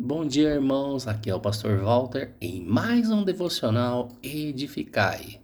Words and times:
Bom 0.00 0.24
dia, 0.24 0.50
irmãos. 0.50 1.08
Aqui 1.08 1.28
é 1.28 1.34
o 1.34 1.40
pastor 1.40 1.80
Walter 1.80 2.30
em 2.40 2.64
mais 2.64 3.10
um 3.10 3.24
devocional 3.24 4.12
Edificai. 4.22 5.40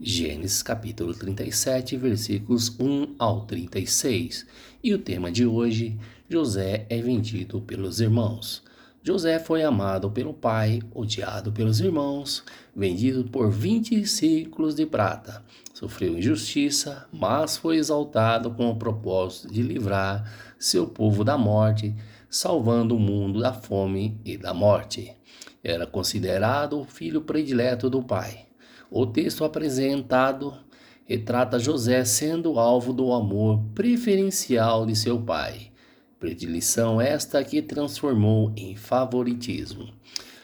Gênesis 0.00 0.62
capítulo 0.62 1.12
37, 1.12 1.96
versículos 1.96 2.68
1 2.78 3.16
ao 3.18 3.46
36. 3.46 4.46
E 4.80 4.94
o 4.94 4.98
tema 4.98 5.28
de 5.32 5.44
hoje: 5.44 5.98
José 6.28 6.86
é 6.88 7.02
vendido 7.02 7.60
pelos 7.62 8.00
irmãos. 8.00 8.62
José 9.02 9.40
foi 9.40 9.64
amado 9.64 10.08
pelo 10.08 10.32
pai, 10.32 10.80
odiado 10.94 11.50
pelos 11.50 11.80
irmãos, 11.80 12.44
vendido 12.76 13.24
por 13.24 13.50
20 13.50 14.06
ciclos 14.06 14.76
de 14.76 14.86
prata. 14.86 15.42
Sofreu 15.74 16.16
injustiça, 16.16 17.08
mas 17.12 17.56
foi 17.56 17.78
exaltado 17.78 18.52
com 18.52 18.70
o 18.70 18.76
propósito 18.76 19.52
de 19.52 19.62
livrar 19.62 20.30
seu 20.60 20.86
povo 20.86 21.24
da 21.24 21.36
morte 21.36 21.92
salvando 22.30 22.96
o 22.96 23.00
mundo 23.00 23.40
da 23.40 23.52
fome 23.52 24.20
e 24.24 24.38
da 24.38 24.54
morte. 24.54 25.12
Era 25.62 25.86
considerado 25.86 26.80
o 26.80 26.84
filho 26.84 27.22
predileto 27.22 27.90
do 27.90 28.02
pai. 28.02 28.46
O 28.88 29.04
texto 29.04 29.44
apresentado 29.44 30.56
retrata 31.04 31.58
José 31.58 32.04
sendo 32.04 32.58
alvo 32.58 32.92
do 32.92 33.12
amor 33.12 33.60
preferencial 33.74 34.86
de 34.86 34.94
seu 34.94 35.20
pai. 35.20 35.72
Predileção 36.20 37.00
esta 37.00 37.42
que 37.42 37.60
transformou 37.60 38.52
em 38.56 38.76
favoritismo. 38.76 39.88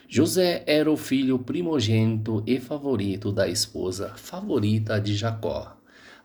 José 0.09 0.63
era 0.65 0.91
o 0.91 0.97
filho 0.97 1.39
primogênito 1.39 2.43
e 2.45 2.59
favorito 2.59 3.31
da 3.31 3.47
esposa 3.47 4.13
favorita 4.15 4.99
de 4.99 5.15
Jacó, 5.15 5.77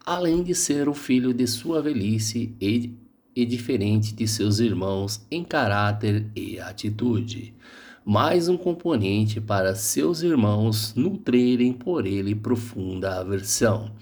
além 0.05 0.43
de 0.43 0.55
ser 0.55 0.89
o 0.89 0.95
filho 0.95 1.33
de 1.35 1.47
sua 1.47 1.83
velhice 1.83 2.57
e 2.61 2.97
e 3.35 3.45
diferente 3.45 4.15
de 4.15 4.29
seus 4.29 4.59
irmãos 4.59 5.27
em 5.31 5.43
caráter 5.43 6.27
e 6.37 6.61
atitude, 6.61 7.55
mais 8.05 8.49
um 8.49 8.57
componente 8.57 9.41
para 9.41 9.75
seus 9.75 10.23
irmãos 10.23 10.95
nutrirem 10.95 11.73
por 11.73 12.07
ele 12.07 12.35
profunda 12.35 13.21
aversão. 13.21 13.93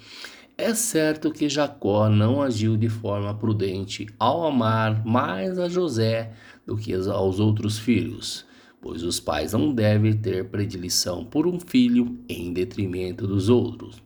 É 0.57 0.75
certo 0.75 1.31
que 1.31 1.49
Jacó 1.49 2.09
não 2.09 2.43
agiu 2.43 2.77
de 2.77 2.89
forma 2.89 3.35
prudente 3.35 4.07
ao 4.19 4.45
amar 4.47 5.05
mais 5.07 5.59
a 5.59 5.69
José 5.69 6.33
do 6.67 6.77
que 6.77 6.93
aos 6.93 7.41
outros 7.41 7.79
filhos, 7.79 8.45
pois 8.81 9.03
os 9.03 9.19
pais 9.19 9.53
não 9.53 9.73
devem 9.73 10.13
ter 10.13 10.51
predileção 10.51 11.25
por 11.25 11.47
um 11.47 11.59
filho 11.59 12.19
em 12.29 12.53
detrimento 12.53 13.27
dos 13.27 13.49
outros. 13.49 14.03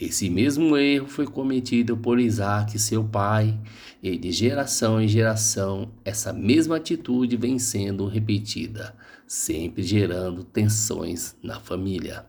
Esse 0.00 0.28
mesmo 0.28 0.76
erro 0.76 1.06
foi 1.06 1.24
cometido 1.24 1.96
por 1.96 2.18
Isaac, 2.18 2.76
seu 2.80 3.04
pai, 3.04 3.56
e 4.02 4.18
de 4.18 4.32
geração 4.32 5.00
em 5.00 5.06
geração 5.06 5.92
essa 6.04 6.32
mesma 6.32 6.76
atitude 6.76 7.36
vem 7.36 7.60
sendo 7.60 8.08
repetida, 8.08 8.94
sempre 9.26 9.84
gerando 9.84 10.42
tensões 10.42 11.36
na 11.40 11.60
família. 11.60 12.26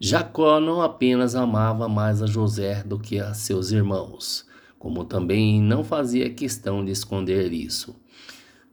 Jacó 0.00 0.60
não 0.60 0.82
apenas 0.82 1.36
amava 1.36 1.88
mais 1.88 2.20
a 2.20 2.26
José 2.26 2.82
do 2.82 2.98
que 2.98 3.20
a 3.20 3.32
seus 3.32 3.70
irmãos, 3.70 4.44
como 4.76 5.04
também 5.04 5.62
não 5.62 5.84
fazia 5.84 6.28
questão 6.28 6.84
de 6.84 6.90
esconder 6.90 7.52
isso. 7.52 7.94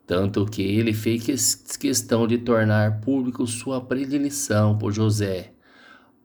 Tanto 0.05 0.45
que 0.45 0.61
ele 0.61 0.91
fez 0.91 1.55
questão 1.79 2.27
de 2.27 2.39
tornar 2.39 2.99
público 2.99 3.47
sua 3.47 3.79
predileção 3.79 4.77
por 4.77 4.91
José, 4.91 5.53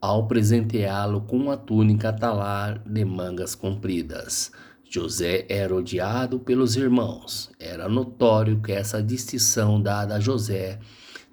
ao 0.00 0.26
presenteá-lo 0.26 1.22
com 1.22 1.36
uma 1.36 1.56
túnica 1.56 2.12
talar 2.12 2.78
de 2.86 3.04
mangas 3.04 3.54
compridas. 3.54 4.52
José 4.88 5.44
era 5.48 5.74
odiado 5.74 6.38
pelos 6.38 6.76
irmãos. 6.76 7.50
Era 7.58 7.88
notório 7.88 8.60
que 8.60 8.72
essa 8.72 9.02
distinção 9.02 9.80
dada 9.80 10.16
a 10.16 10.20
José 10.20 10.78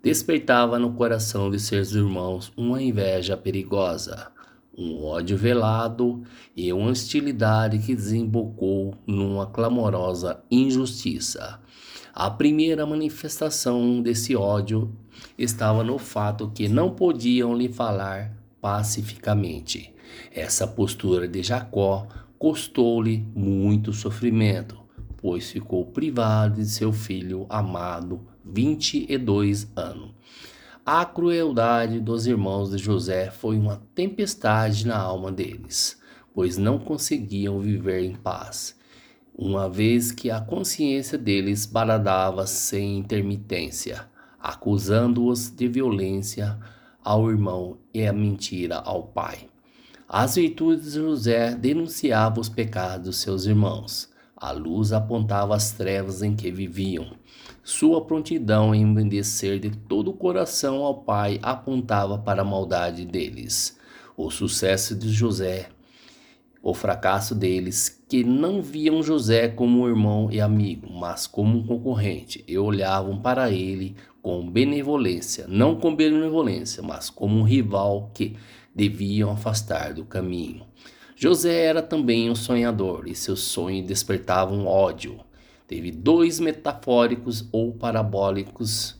despertava 0.03 0.77
no 0.77 0.93
coração 0.93 1.49
de 1.49 1.59
seus 1.59 1.93
irmãos 1.93 2.51
uma 2.57 2.81
inveja 2.81 3.37
perigosa, 3.37 4.27
um 4.77 5.03
ódio 5.03 5.37
velado 5.37 6.21
e 6.55 6.71
uma 6.73 6.91
hostilidade 6.91 7.79
que 7.79 7.95
desembocou 7.95 8.95
numa 9.07 9.47
clamorosa 9.47 10.43
injustiça. 10.51 11.59
A 12.13 12.29
primeira 12.29 12.85
manifestação 12.85 14.01
desse 14.01 14.35
ódio 14.35 14.93
estava 15.37 15.83
no 15.83 15.97
fato 15.97 16.51
que 16.53 16.67
não 16.67 16.91
podiam 16.91 17.55
lhe 17.55 17.69
falar 17.69 18.44
pacificamente. 18.65 19.93
Essa 20.33 20.65
postura 20.65 21.27
de 21.27 21.43
Jacó 21.43 22.07
custou-lhe 22.39 23.23
muito 23.35 23.93
sofrimento, 23.93 24.75
pois 25.17 25.51
ficou 25.51 25.85
privado 25.85 26.55
de 26.55 26.67
seu 26.67 26.91
filho 26.91 27.45
amado 27.47 28.25
22 28.43 29.67
anos. 29.75 30.15
A 30.83 31.05
crueldade 31.05 31.99
dos 31.99 32.25
irmãos 32.25 32.71
de 32.71 32.79
José 32.79 33.29
foi 33.29 33.55
uma 33.55 33.83
tempestade 33.93 34.87
na 34.87 34.97
alma 34.97 35.31
deles, 35.31 36.01
pois 36.33 36.57
não 36.57 36.79
conseguiam 36.79 37.59
viver 37.59 38.03
em 38.03 38.15
paz, 38.15 38.75
uma 39.37 39.69
vez 39.69 40.11
que 40.11 40.31
a 40.31 40.41
consciência 40.41 41.19
deles 41.19 41.67
baladava 41.67 42.47
sem 42.47 42.97
intermitência, 42.97 44.09
acusando-os 44.39 45.51
de 45.51 45.67
violência 45.67 46.57
ao 47.05 47.29
irmão 47.29 47.77
e 47.93 48.05
a 48.05 48.11
mentira 48.11 48.77
ao 48.77 49.03
pai. 49.03 49.47
As 50.09 50.35
virtudes 50.35 50.93
de 50.93 50.99
José 50.99 51.53
denunciavam 51.53 52.41
os 52.41 52.49
pecados 52.49 53.05
dos 53.05 53.17
seus 53.17 53.45
irmãos. 53.45 54.09
A 54.35 54.51
luz 54.51 54.91
apontava 54.91 55.55
as 55.55 55.71
trevas 55.71 56.23
em 56.23 56.35
que 56.35 56.51
viviam. 56.51 57.11
Sua 57.63 58.03
prontidão 58.03 58.73
em 58.73 58.89
obedecer 58.89 59.59
de 59.59 59.69
todo 59.69 60.09
o 60.09 60.13
coração 60.13 60.83
ao 60.83 61.03
Pai 61.03 61.39
apontava 61.41 62.17
para 62.17 62.41
a 62.41 62.45
maldade 62.45 63.05
deles. 63.05 63.77
O 64.17 64.31
sucesso 64.31 64.95
de 64.95 65.09
José, 65.09 65.69
o 66.65 66.73
fracasso 66.73 67.35
deles, 67.35 68.03
que 68.09 68.23
não 68.23 68.59
viam 68.59 69.03
José 69.03 69.47
como 69.47 69.83
um 69.83 69.87
irmão 69.87 70.31
e 70.31 70.41
amigo, 70.41 70.91
mas 70.91 71.27
como 71.27 71.59
um 71.59 71.63
concorrente, 71.63 72.43
e 72.47 72.57
olhavam 72.57 73.21
para 73.21 73.51
ele 73.51 73.95
com 74.19 74.49
benevolência, 74.49 75.45
não 75.47 75.75
com 75.75 75.95
benevolência, 75.95 76.81
mas 76.81 77.07
como 77.07 77.37
um 77.37 77.43
rival 77.43 78.09
que 78.15 78.35
deviam 78.73 79.29
afastar 79.29 79.93
do 79.93 80.05
caminho. 80.05 80.65
José 81.15 81.65
era 81.65 81.83
também 81.83 82.31
um 82.31 82.35
sonhador 82.35 83.07
e 83.07 83.13
seus 83.13 83.41
sonhos 83.41 83.85
despertavam 83.85 84.65
ódio. 84.65 85.19
Teve 85.67 85.91
dois 85.91 86.39
metafóricos 86.39 87.47
ou 87.51 87.73
parabólicos 87.73 88.99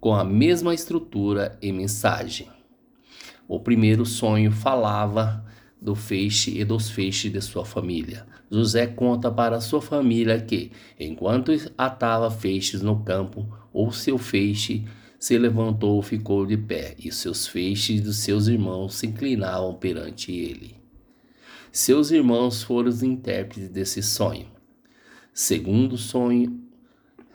com 0.00 0.12
a 0.12 0.24
mesma 0.24 0.74
estrutura 0.74 1.56
e 1.62 1.70
mensagem. 1.70 2.48
O 3.46 3.60
primeiro 3.60 4.04
sonho 4.04 4.50
falava 4.50 5.46
do 5.80 5.94
feixe 5.94 6.58
e 6.58 6.64
dos 6.64 6.90
feixes 6.90 7.32
de 7.32 7.40
sua 7.40 7.64
família. 7.64 8.26
José 8.50 8.86
conta 8.86 9.30
para 9.30 9.60
sua 9.60 9.82
família 9.82 10.40
que, 10.40 10.72
enquanto 10.98 11.52
atava 11.76 12.30
feixes 12.30 12.82
no 12.82 13.00
campo, 13.04 13.46
o 13.72 13.90
seu 13.92 14.18
feixe 14.18 14.84
se 15.18 15.36
levantou, 15.38 16.00
ficou 16.02 16.46
de 16.46 16.56
pé, 16.56 16.94
e 16.98 17.10
seus 17.12 17.46
feixes 17.46 18.00
dos 18.00 18.18
seus 18.18 18.48
irmãos 18.48 18.94
se 18.94 19.06
inclinavam 19.06 19.74
perante 19.74 20.32
ele. 20.32 20.76
Seus 21.72 22.10
irmãos 22.10 22.62
foram 22.62 22.88
os 22.88 23.02
intérpretes 23.02 23.68
desse 23.68 24.02
sonho. 24.02 24.46
Segundo 25.32 25.96
sonho, 25.96 26.60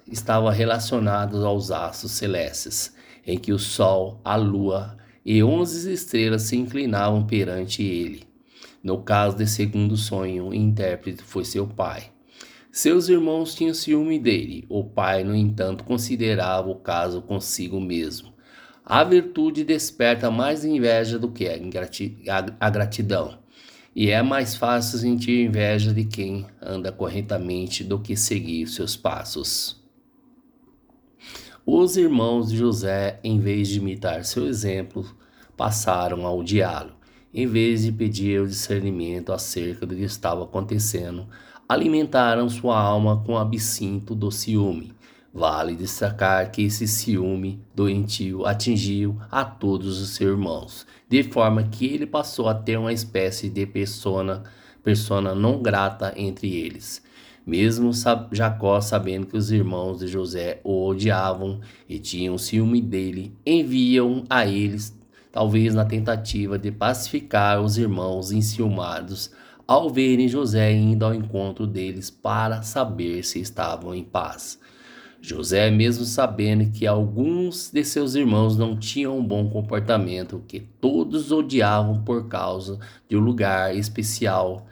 estava 0.07 0.51
relacionado 0.51 1.46
aos 1.46 1.69
astros 1.69 2.13
celestes, 2.13 2.96
em 3.25 3.38
que 3.38 3.53
o 3.53 3.59
sol, 3.59 4.19
a 4.24 4.35
lua 4.35 4.97
e 5.24 5.44
onze 5.44 5.94
estrelas 5.94 6.44
se 6.44 6.57
inclinavam 6.57 7.25
perante 7.25 7.84
ele. 7.84 8.31
No 8.84 9.03
caso 9.03 9.38
de 9.38 9.46
segundo 9.47 9.96
sonho, 9.96 10.47
o 10.47 10.53
intérprete 10.53 11.22
foi 11.24 11.46
seu 11.46 11.68
pai. 11.68 12.12
Seus 12.72 13.09
irmãos 13.09 13.53
tinham 13.53 13.74
ciúme 13.74 14.18
dele. 14.18 14.66
O 14.69 14.84
pai, 14.84 15.24
no 15.24 15.36
entanto, 15.36 15.84
considerava 15.84 16.69
o 16.69 16.75
caso 16.75 17.22
consigo 17.22 17.80
mesmo. 17.80 18.33
A 18.83 19.04
virtude 19.04 19.63
desperta 19.63 20.31
mais 20.31 20.66
inveja 20.66 21.19
do 21.19 21.31
que 21.31 21.48
a 21.48 22.69
gratidão. 22.69 23.39
E 23.94 24.10
é 24.10 24.22
mais 24.24 24.56
fácil 24.56 24.98
sentir 24.98 25.45
inveja 25.45 25.94
de 25.94 26.06
quem 26.06 26.48
anda 26.62 26.92
corretamente 26.92 27.84
do 27.84 28.00
que 28.00 28.16
seguir 28.16 28.68
seus 28.68 28.95
passos. 28.95 29.80
Os 31.66 31.98
irmãos 31.98 32.50
de 32.50 32.57
José, 32.57 33.19
em 33.24 33.39
vez 33.39 33.68
de 33.68 33.80
imitar 33.80 34.24
seu 34.24 34.48
exemplo, 34.48 35.06
passaram 35.56 36.25
a 36.25 36.34
odiá-lo. 36.34 37.00
Em 37.33 37.48
vez 37.48 37.83
de 37.83 37.94
pedir 37.94 38.42
o 38.42 38.48
discernimento 38.48 39.31
acerca 39.31 39.86
do 39.86 39.95
que 39.95 40.04
estava 40.04 40.44
acontecendo, 40.44 41.28
alimentaram 41.68 42.50
sua 42.50 42.78
alma 42.78 43.24
com 43.25 43.33
o 43.33 43.38
absinto 43.38 44.13
do 44.13 44.30
ciúme. 44.30 44.94
Vale 45.33 45.74
destacar 45.74 46.51
que 46.51 46.63
esse 46.63 46.86
ciúme 46.86 47.63
doentio 47.74 48.45
atingiu 48.45 49.18
a 49.31 49.45
todos 49.45 50.01
os 50.01 50.10
seus 50.10 50.31
irmãos, 50.31 50.86
de 51.07 51.24
forma 51.24 51.63
que 51.63 51.86
ele 51.86 52.06
passou 52.06 52.50
a 52.50 52.54
ter 52.54 52.78
uma 52.78 52.92
espécie 52.92 53.48
de 53.50 53.66
persona, 53.66 54.44
persona 54.84 55.34
não 55.34 55.62
grata 55.62 56.13
entre 56.18 56.54
eles. 56.54 57.01
Mesmo 57.48 57.92
Jacó, 58.34 58.81
sabendo 58.81 59.25
que 59.25 59.38
os 59.38 59.51
irmãos 59.51 60.00
de 60.00 60.07
José 60.07 60.60
o 60.66 60.86
odiavam 60.86 61.62
e 61.88 61.98
tinham 61.98 62.38
ciúme 62.38 62.81
dele, 62.81 63.34
enviam 63.45 64.25
a 64.30 64.45
eles, 64.45 64.94
talvez 65.31 65.74
na 65.74 65.86
tentativa 65.86 66.60
de 66.60 66.72
pacificar 66.72 67.62
os 67.62 67.78
irmãos 67.78 68.31
enciumados, 68.31 69.31
ao 69.68 69.89
verem 69.89 70.28
José 70.28 70.74
indo 70.74 71.06
ao 71.06 71.16
encontro 71.16 71.66
deles 71.66 72.10
para 72.10 72.62
saber 72.62 73.24
se 73.24 73.39
estavam 73.39 73.95
em 73.95 74.04
paz. 74.04 74.60
José, 75.22 75.69
mesmo 75.69 76.04
sabendo 76.04 76.72
que 76.72 76.88
alguns 76.88 77.69
de 77.72 77.83
seus 77.83 78.16
irmãos 78.16 78.57
não 78.57 78.75
tinham 78.75 79.19
um 79.19 79.24
bom 79.24 79.48
comportamento, 79.50 80.44
que 80.48 80.60
todos 80.60 81.31
odiavam 81.31 82.04
por 82.04 82.27
causa 82.27 82.80
de 83.07 83.16
um 83.16 83.19
lugar 83.19 83.75
especial 83.75 84.66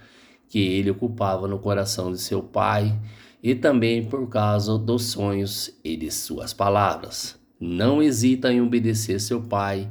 que 0.50 0.60
ele 0.60 0.90
ocupava 0.90 1.48
no 1.48 1.60
coração 1.60 2.12
de 2.12 2.18
seu 2.18 2.42
pai 2.42 3.00
e 3.44 3.54
também 3.54 4.04
por 4.04 4.28
causa 4.28 4.76
dos 4.76 5.04
sonhos 5.04 5.72
e 5.84 5.96
de 5.96 6.10
suas 6.10 6.52
palavras. 6.52 7.40
Não 7.60 8.02
hesita 8.02 8.52
em 8.52 8.60
obedecer 8.60 9.20
seu 9.20 9.42
pai 9.42 9.88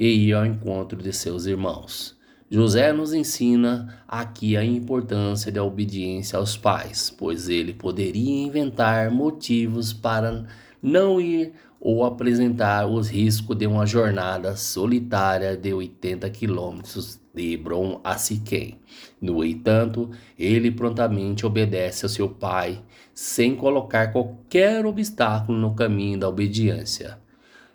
e 0.00 0.28
ir 0.28 0.32
ao 0.32 0.46
encontro 0.46 1.02
de 1.02 1.12
seus 1.12 1.44
irmãos. 1.44 2.18
José 2.50 2.90
nos 2.90 3.12
ensina 3.12 4.02
aqui 4.08 4.56
a 4.56 4.64
importância 4.64 5.52
da 5.52 5.62
obediência 5.62 6.38
aos 6.38 6.56
pais, 6.56 7.14
pois 7.16 7.50
ele 7.50 7.74
poderia 7.74 8.46
inventar 8.46 9.10
motivos 9.10 9.92
para 9.92 10.46
não 10.82 11.20
ir 11.20 11.52
ou 11.78 12.02
apresentar 12.02 12.86
os 12.86 13.10
riscos 13.10 13.56
de 13.56 13.66
uma 13.66 13.84
jornada 13.84 14.56
solitária 14.56 15.54
de 15.54 15.72
80 15.74 16.28
quilômetros 16.30 17.20
de 17.34 17.52
Hebron 17.52 18.00
a 18.02 18.16
Siquém. 18.16 18.78
No 19.20 19.44
entanto, 19.44 20.10
ele 20.38 20.70
prontamente 20.70 21.44
obedece 21.44 22.06
ao 22.06 22.10
seu 22.10 22.28
pai, 22.28 22.82
sem 23.14 23.54
colocar 23.54 24.08
qualquer 24.12 24.84
obstáculo 24.86 25.58
no 25.58 25.74
caminho 25.74 26.18
da 26.18 26.28
obediência. 26.28 27.18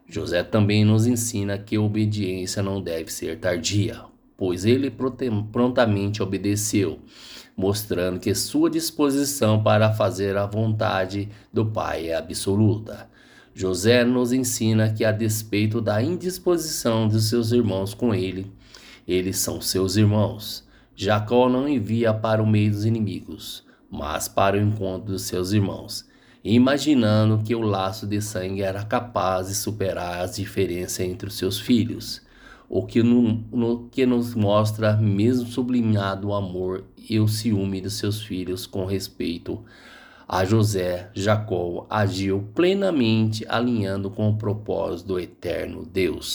José 0.07 0.44
também 0.44 0.86
nos 0.86 1.07
ensina 1.07 1.57
que 1.57 1.75
a 1.75 1.81
obediência 1.81 2.62
não 2.62 2.81
deve 2.81 3.12
ser 3.12 3.40
tardia, 3.40 4.02
pois 4.38 4.63
ele 4.63 4.92
prontamente 5.52 6.22
obedeceu, 6.22 7.00
mostrando 7.57 8.19
que 8.19 8.36
sua 8.36 8.69
disposição 8.69 9.63
para 9.63 9.94
fazer 9.94 10.38
a 10.38 10.46
vontade 10.46 11.30
do 11.52 11.66
Pai 11.66 12.10
é 12.10 12.16
absoluta. 12.16 13.10
José 13.54 14.04
nos 14.04 14.34
ensina 14.34 14.92
que, 14.92 15.06
a 15.06 15.12
despeito 15.12 15.80
da 15.80 16.04
indisposição 16.04 17.08
de 17.08 17.22
seus 17.22 17.51
irmãos 17.51 17.94
com 17.94 18.13
ele, 18.13 18.51
eles 19.08 19.38
são 19.38 19.62
seus 19.62 19.96
irmãos. 19.96 20.68
Jacó 20.96 21.50
não 21.50 21.68
envia 21.68 22.13
para 22.13 22.44
o 22.44 22.48
meio 22.48 22.72
dos 22.72 22.86
inimigos, 22.86 23.66
mas 23.90 24.28
para 24.28 24.58
o 24.58 24.62
encontro 24.62 25.13
dos 25.13 25.24
seus 25.24 25.51
irmãos, 25.51 26.06
imaginando 26.53 27.42
que 27.44 27.56
o 27.56 27.62
laço 27.62 28.06
de 28.06 28.21
sangue 28.21 28.62
era 28.62 28.83
capaz 28.83 29.47
de 29.47 29.56
superar 29.56 30.21
as 30.21 30.36
diferenças 30.36 31.00
entre 31.00 31.27
os 31.27 31.38
seus 31.38 31.59
filhos 31.59 32.25
o 32.69 32.86
que, 32.86 33.03
no, 33.03 33.44
no, 33.51 33.88
que 33.89 34.06
nos 34.06 34.33
mostra 34.33 34.97
mesmo 34.97 35.47
sublinhado 35.47 36.30
o 36.30 36.33
amor 36.33 36.83
e 36.97 37.19
o 37.19 37.27
ciúme 37.27 37.80
de 37.80 37.89
seus 37.92 38.21
filhos 38.21 38.65
com 38.65 38.86
respeito 38.86 39.63
a 40.27 40.44
José, 40.44 41.12
Jacó 41.13 41.86
agiu 41.88 42.50
plenamente 42.56 43.45
alinhando 43.48 44.09
com 44.09 44.27
o 44.27 44.38
propósito 44.38 45.09
do 45.09 45.19
eterno 45.19 45.86
Deus. 45.86 46.33